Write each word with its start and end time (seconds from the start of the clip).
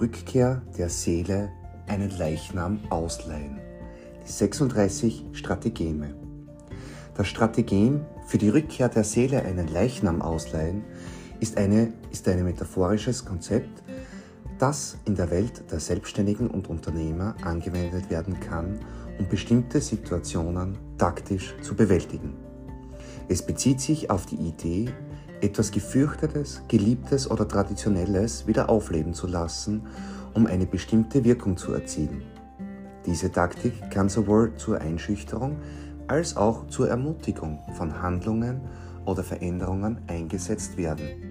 Rückkehr 0.00 0.62
der 0.78 0.88
Seele 0.88 1.50
einen 1.86 2.10
Leichnam 2.16 2.80
ausleihen. 2.88 3.58
Die 4.26 4.32
36 4.32 5.26
Strategeme. 5.32 6.14
Das 7.14 7.28
Strategem 7.28 8.06
für 8.26 8.38
die 8.38 8.48
Rückkehr 8.48 8.88
der 8.88 9.04
Seele 9.04 9.42
einen 9.42 9.68
Leichnam 9.68 10.22
ausleihen 10.22 10.84
ist, 11.38 11.58
eine, 11.58 11.92
ist 12.10 12.26
ein 12.28 12.42
metaphorisches 12.44 13.26
Konzept, 13.26 13.82
das 14.58 14.96
in 15.04 15.16
der 15.16 15.30
Welt 15.30 15.70
der 15.70 15.80
Selbstständigen 15.80 16.48
und 16.48 16.70
Unternehmer 16.70 17.34
angewendet 17.42 18.08
werden 18.08 18.40
kann, 18.40 18.78
um 19.18 19.28
bestimmte 19.28 19.82
Situationen 19.82 20.78
taktisch 20.96 21.54
zu 21.60 21.74
bewältigen. 21.74 22.36
Es 23.28 23.42
bezieht 23.42 23.80
sich 23.80 24.10
auf 24.10 24.24
die 24.24 24.36
Idee, 24.36 24.88
etwas 25.40 25.70
Gefürchtetes, 25.70 26.62
Geliebtes 26.68 27.30
oder 27.30 27.46
Traditionelles 27.46 28.46
wieder 28.46 28.68
aufleben 28.68 29.14
zu 29.14 29.26
lassen, 29.26 29.86
um 30.34 30.46
eine 30.46 30.66
bestimmte 30.66 31.24
Wirkung 31.24 31.56
zu 31.56 31.72
erzielen. 31.72 32.22
Diese 33.06 33.32
Taktik 33.32 33.90
kann 33.90 34.08
sowohl 34.08 34.54
zur 34.56 34.80
Einschüchterung 34.80 35.56
als 36.06 36.36
auch 36.36 36.66
zur 36.66 36.88
Ermutigung 36.88 37.60
von 37.74 38.02
Handlungen 38.02 38.60
oder 39.06 39.24
Veränderungen 39.24 39.98
eingesetzt 40.06 40.76
werden. 40.76 41.30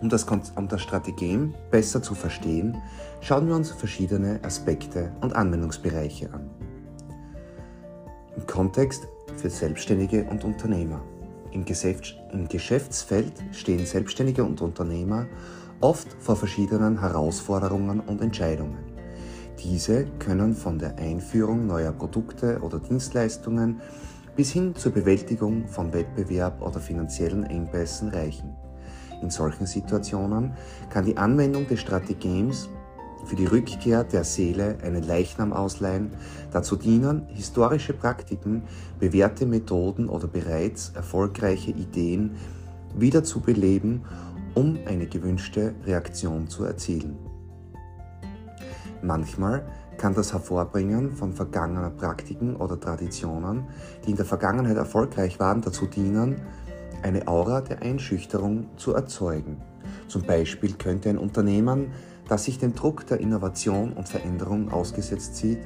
Um 0.00 0.08
das, 0.08 0.24
um 0.56 0.68
das 0.68 0.82
Strategem 0.82 1.54
besser 1.70 2.02
zu 2.02 2.14
verstehen, 2.14 2.76
schauen 3.20 3.46
wir 3.46 3.54
uns 3.54 3.70
verschiedene 3.70 4.40
Aspekte 4.42 5.12
und 5.20 5.36
Anwendungsbereiche 5.36 6.32
an. 6.32 6.50
Im 8.36 8.46
Kontext 8.46 9.06
für 9.36 9.50
Selbstständige 9.50 10.24
und 10.24 10.42
Unternehmer. 10.44 11.00
Im, 11.52 12.48
Geschäftsfeld 12.48 13.32
stehen 13.52 13.86
Selbstständige 13.86 14.44
und 14.44 14.60
Unternehmer 14.60 15.26
oft 15.80 16.08
vor 16.20 16.36
verschiedenen 16.36 17.00
Herausforderungen 17.00 18.00
und 18.00 18.20
Entscheidungen. 18.22 18.78
Diese 19.62 20.06
können 20.18 20.54
von 20.54 20.78
der 20.78 20.98
Einführung 20.98 21.66
neuer 21.66 21.92
Produkte 21.92 22.60
oder 22.62 22.78
Dienstleistungen 22.78 23.80
bis 24.34 24.50
hin 24.50 24.74
zur 24.74 24.92
Bewältigung 24.92 25.68
von 25.68 25.92
Wettbewerb 25.92 26.62
oder 26.62 26.80
finanziellen 26.80 27.44
Engpässen 27.44 28.08
reichen. 28.08 28.56
In 29.20 29.30
solchen 29.30 29.66
Situationen 29.66 30.54
kann 30.90 31.04
die 31.04 31.16
Anwendung 31.16 31.68
des 31.68 31.80
Strategems 31.80 32.68
für 33.24 33.36
die 33.36 33.46
Rückkehr 33.46 34.04
der 34.04 34.24
Seele 34.24 34.78
einen 34.82 35.02
Leichnam 35.02 35.52
ausleihen, 35.52 36.10
dazu 36.50 36.76
dienen, 36.76 37.26
historische 37.28 37.92
Praktiken, 37.92 38.62
bewährte 38.98 39.46
Methoden 39.46 40.08
oder 40.08 40.26
bereits 40.26 40.90
erfolgreiche 40.94 41.70
Ideen 41.70 42.32
wieder 42.96 43.24
zu 43.24 43.40
beleben, 43.40 44.02
um 44.54 44.78
eine 44.86 45.06
gewünschte 45.06 45.74
Reaktion 45.86 46.48
zu 46.48 46.64
erzielen. 46.64 47.16
Manchmal 49.02 49.64
kann 49.98 50.14
das 50.14 50.32
Hervorbringen 50.32 51.12
von 51.12 51.32
vergangenen 51.32 51.96
Praktiken 51.96 52.56
oder 52.56 52.78
Traditionen, 52.78 53.64
die 54.04 54.10
in 54.10 54.16
der 54.16 54.24
Vergangenheit 54.24 54.76
erfolgreich 54.76 55.38
waren, 55.40 55.60
dazu 55.60 55.86
dienen, 55.86 56.40
eine 57.02 57.26
Aura 57.26 57.60
der 57.60 57.82
Einschüchterung 57.82 58.68
zu 58.76 58.94
erzeugen. 58.94 59.60
Zum 60.08 60.22
Beispiel 60.22 60.74
könnte 60.74 61.08
ein 61.10 61.18
Unternehmen 61.18 61.92
das 62.32 62.44
sich 62.44 62.58
dem 62.58 62.74
Druck 62.74 63.06
der 63.08 63.20
Innovation 63.20 63.92
und 63.92 64.08
Veränderung 64.08 64.72
ausgesetzt 64.72 65.36
sieht, 65.36 65.58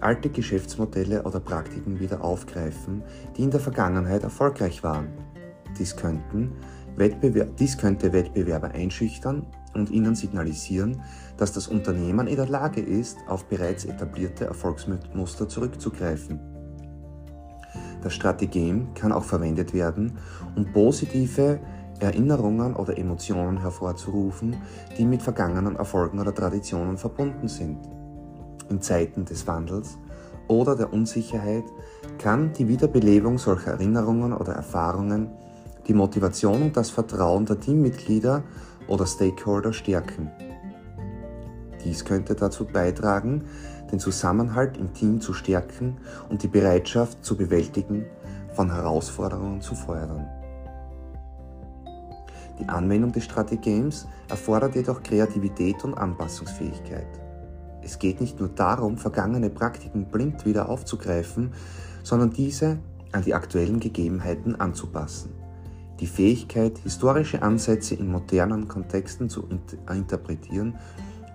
alte 0.00 0.28
Geschäftsmodelle 0.28 1.22
oder 1.22 1.40
Praktiken 1.40 1.98
wieder 1.98 2.22
aufgreifen, 2.22 3.02
die 3.34 3.42
in 3.44 3.50
der 3.50 3.60
Vergangenheit 3.60 4.22
erfolgreich 4.22 4.82
waren. 4.82 5.08
Dies, 5.78 5.96
könnten 5.96 6.52
dies 7.58 7.78
könnte 7.78 8.12
Wettbewerber 8.12 8.72
einschüchtern 8.72 9.46
und 9.72 9.90
ihnen 9.90 10.14
signalisieren, 10.14 11.00
dass 11.38 11.52
das 11.54 11.68
Unternehmen 11.68 12.26
in 12.26 12.36
der 12.36 12.48
Lage 12.48 12.82
ist, 12.82 13.16
auf 13.26 13.46
bereits 13.46 13.86
etablierte 13.86 14.44
Erfolgsmuster 14.44 15.48
zurückzugreifen. 15.48 16.38
Das 18.02 18.12
Strategem 18.12 18.92
kann 18.92 19.10
auch 19.10 19.24
verwendet 19.24 19.72
werden, 19.72 20.18
um 20.54 20.70
positive 20.70 21.60
Erinnerungen 22.00 22.74
oder 22.74 22.98
Emotionen 22.98 23.60
hervorzurufen, 23.60 24.56
die 24.98 25.04
mit 25.04 25.22
vergangenen 25.22 25.76
Erfolgen 25.76 26.18
oder 26.18 26.34
Traditionen 26.34 26.98
verbunden 26.98 27.48
sind. 27.48 27.78
In 28.68 28.80
Zeiten 28.80 29.24
des 29.24 29.46
Wandels 29.46 29.98
oder 30.48 30.76
der 30.76 30.92
Unsicherheit 30.92 31.64
kann 32.18 32.52
die 32.52 32.68
Wiederbelebung 32.68 33.38
solcher 33.38 33.72
Erinnerungen 33.72 34.32
oder 34.32 34.52
Erfahrungen 34.52 35.30
die 35.86 35.94
Motivation 35.94 36.62
und 36.62 36.76
das 36.76 36.90
Vertrauen 36.90 37.46
der 37.46 37.60
Teammitglieder 37.60 38.42
oder 38.88 39.06
Stakeholder 39.06 39.72
stärken. 39.72 40.30
Dies 41.84 42.04
könnte 42.04 42.34
dazu 42.34 42.64
beitragen, 42.64 43.44
den 43.92 43.98
Zusammenhalt 43.98 44.78
im 44.78 44.94
Team 44.94 45.20
zu 45.20 45.34
stärken 45.34 45.98
und 46.30 46.42
die 46.42 46.48
Bereitschaft 46.48 47.22
zu 47.24 47.36
bewältigen 47.36 48.06
von 48.54 48.72
Herausforderungen 48.72 49.60
zu 49.60 49.74
fördern. 49.74 50.26
Die 52.58 52.68
Anwendung 52.68 53.12
des 53.12 53.24
Strategems 53.24 54.06
erfordert 54.28 54.76
jedoch 54.76 55.02
Kreativität 55.02 55.82
und 55.84 55.94
Anpassungsfähigkeit. 55.94 57.08
Es 57.82 57.98
geht 57.98 58.20
nicht 58.20 58.38
nur 58.40 58.48
darum, 58.48 58.96
vergangene 58.96 59.50
Praktiken 59.50 60.06
blind 60.06 60.46
wieder 60.46 60.68
aufzugreifen, 60.68 61.52
sondern 62.02 62.30
diese 62.30 62.78
an 63.12 63.22
die 63.22 63.34
aktuellen 63.34 63.80
Gegebenheiten 63.80 64.58
anzupassen. 64.58 65.32
Die 66.00 66.06
Fähigkeit, 66.06 66.78
historische 66.78 67.42
Ansätze 67.42 67.94
in 67.94 68.08
modernen 68.08 68.66
Kontexten 68.66 69.28
zu 69.28 69.48
interpretieren 69.88 70.76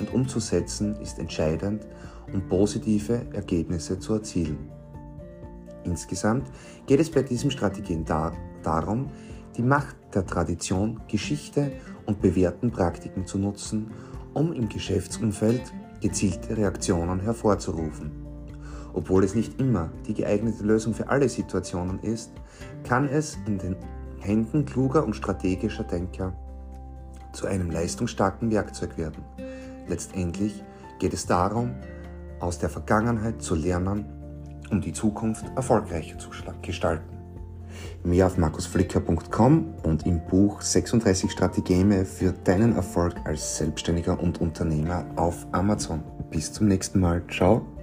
und 0.00 0.12
umzusetzen, 0.12 0.96
ist 0.96 1.18
entscheidend, 1.18 1.86
um 2.32 2.48
positive 2.48 3.26
Ergebnisse 3.32 3.98
zu 3.98 4.14
erzielen. 4.14 4.58
Insgesamt 5.84 6.50
geht 6.86 7.00
es 7.00 7.10
bei 7.10 7.22
diesen 7.22 7.50
Strategien 7.50 8.04
dar 8.04 8.32
darum, 8.62 9.10
die 9.58 9.62
Macht 9.62 9.96
der 10.14 10.24
Tradition, 10.24 11.00
Geschichte 11.08 11.72
und 12.06 12.22
bewährten 12.22 12.70
Praktiken 12.70 13.26
zu 13.26 13.38
nutzen, 13.38 13.90
um 14.32 14.52
im 14.52 14.68
Geschäftsumfeld 14.68 15.72
gezielte 16.00 16.56
Reaktionen 16.56 17.18
hervorzurufen. 17.20 18.12
Obwohl 18.94 19.24
es 19.24 19.34
nicht 19.34 19.60
immer 19.60 19.90
die 20.06 20.14
geeignete 20.14 20.62
Lösung 20.62 20.94
für 20.94 21.08
alle 21.08 21.28
Situationen 21.28 21.98
ist, 22.00 22.30
kann 22.84 23.08
es 23.08 23.36
in 23.46 23.58
den 23.58 23.76
Händen 24.20 24.64
kluger 24.64 25.04
und 25.04 25.14
strategischer 25.14 25.84
Denker 25.84 26.32
zu 27.32 27.46
einem 27.46 27.70
leistungsstarken 27.70 28.50
Werkzeug 28.50 28.96
werden. 28.96 29.24
Letztendlich 29.88 30.62
geht 31.00 31.12
es 31.12 31.26
darum, 31.26 31.74
aus 32.40 32.58
der 32.58 32.68
Vergangenheit 32.68 33.42
zu 33.42 33.56
lernen, 33.56 34.04
um 34.70 34.80
die 34.80 34.92
Zukunft 34.92 35.44
erfolgreicher 35.56 36.18
zu 36.18 36.30
gestalten. 36.62 37.17
Mehr 38.04 38.26
auf 38.26 38.38
markusflicker.com 38.38 39.74
und 39.82 40.06
im 40.06 40.20
Buch 40.26 40.60
36 40.60 41.30
Strategeme 41.30 42.04
für 42.04 42.32
deinen 42.32 42.74
Erfolg 42.74 43.14
als 43.24 43.58
Selbstständiger 43.58 44.20
und 44.20 44.40
Unternehmer 44.40 45.04
auf 45.16 45.46
Amazon. 45.52 46.02
Bis 46.30 46.52
zum 46.52 46.68
nächsten 46.68 47.00
Mal. 47.00 47.22
Ciao. 47.30 47.77